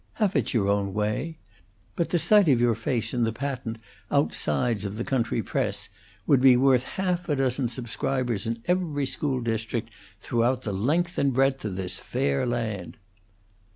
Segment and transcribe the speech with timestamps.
[0.13, 1.37] Have it your own way,
[1.95, 3.77] But the sight of your face in the patent
[4.09, 5.89] outsides of the country press
[6.25, 11.31] would be worth half a dozen subscribers in every school district throughout the length and
[11.31, 12.97] breadth of this fair land."